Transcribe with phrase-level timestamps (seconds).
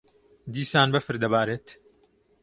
[0.53, 1.67] دیسان بەفر دەبارێت.